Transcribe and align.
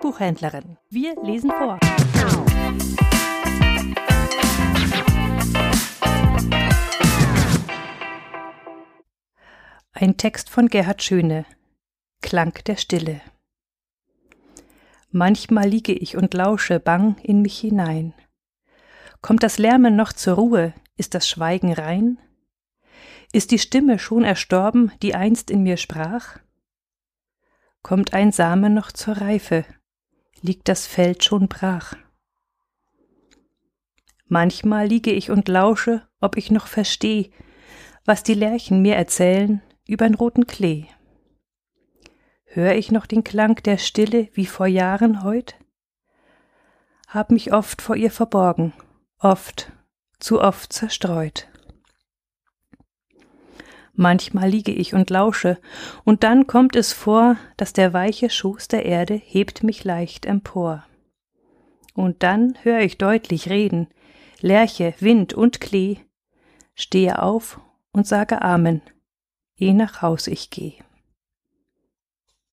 Buchhändlerin. 0.00 0.76
Wir 0.88 1.14
lesen 1.22 1.50
vor. 1.50 1.78
Ein 9.92 10.16
Text 10.16 10.50
von 10.50 10.68
Gerhard 10.68 11.02
Schöne. 11.02 11.44
Klang 12.22 12.54
der 12.66 12.76
Stille. 12.76 13.20
Manchmal 15.10 15.68
liege 15.68 15.92
ich 15.92 16.16
und 16.16 16.34
lausche 16.34 16.80
bang 16.80 17.16
in 17.22 17.42
mich 17.42 17.58
hinein. 17.58 18.14
Kommt 19.22 19.42
das 19.42 19.58
Lärmen 19.58 19.96
noch 19.96 20.12
zur 20.12 20.34
Ruhe? 20.34 20.74
Ist 20.96 21.14
das 21.14 21.28
Schweigen 21.28 21.72
rein? 21.72 22.18
Ist 23.32 23.50
die 23.50 23.58
Stimme 23.58 23.98
schon 23.98 24.24
erstorben, 24.24 24.92
die 25.02 25.14
einst 25.14 25.50
in 25.50 25.62
mir 25.62 25.76
sprach? 25.76 26.38
Kommt 27.82 28.12
ein 28.12 28.30
Same 28.30 28.70
noch 28.70 28.92
zur 28.92 29.16
Reife? 29.16 29.64
Liegt 30.42 30.68
das 30.68 30.86
Feld 30.86 31.24
schon 31.24 31.48
brach? 31.48 31.94
Manchmal 34.26 34.86
liege 34.86 35.10
ich 35.10 35.30
und 35.30 35.48
lausche, 35.48 36.06
ob 36.20 36.36
ich 36.36 36.50
noch 36.50 36.66
versteh, 36.66 37.32
was 38.04 38.22
die 38.22 38.34
Lerchen 38.34 38.80
mir 38.82 38.96
erzählen 38.96 39.62
übern 39.88 40.14
roten 40.14 40.46
Klee. 40.46 40.86
Hör 42.44 42.74
ich 42.74 42.92
noch 42.92 43.06
den 43.06 43.24
Klang 43.24 43.56
der 43.56 43.76
Stille 43.76 44.28
wie 44.34 44.46
vor 44.46 44.66
Jahren 44.66 45.24
heut? 45.24 45.56
Hab 47.08 47.32
mich 47.32 47.52
oft 47.52 47.82
vor 47.82 47.96
ihr 47.96 48.10
verborgen, 48.10 48.72
oft, 49.18 49.72
zu 50.20 50.40
oft 50.40 50.72
zerstreut. 50.72 51.48
Manchmal 54.00 54.48
liege 54.48 54.72
ich 54.72 54.94
und 54.94 55.10
lausche, 55.10 55.58
und 56.04 56.22
dann 56.22 56.46
kommt 56.46 56.74
es 56.74 56.90
vor, 56.94 57.36
dass 57.58 57.74
der 57.74 57.92
weiche 57.92 58.30
Schoß 58.30 58.68
der 58.68 58.86
Erde 58.86 59.12
hebt 59.12 59.62
mich 59.62 59.84
leicht 59.84 60.24
empor. 60.24 60.86
Und 61.92 62.22
dann 62.22 62.54
hör 62.62 62.80
ich 62.80 62.96
deutlich 62.96 63.50
reden, 63.50 63.88
Lerche, 64.40 64.94
Wind 65.00 65.34
und 65.34 65.60
Klee, 65.60 65.98
stehe 66.74 67.20
auf 67.20 67.60
und 67.92 68.06
sage 68.06 68.40
Amen, 68.40 68.80
eh 69.58 69.74
nach 69.74 70.00
Haus 70.00 70.28
ich 70.28 70.48
geh. 70.48 70.76